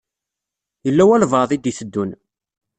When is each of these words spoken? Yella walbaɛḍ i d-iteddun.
Yella 0.85 1.03
walbaɛḍ 1.07 1.51
i 1.51 1.57
d-iteddun. 1.57 2.11